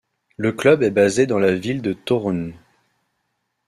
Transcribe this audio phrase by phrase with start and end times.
[0.35, 2.55] Le club est basé dans la ville de Toruń.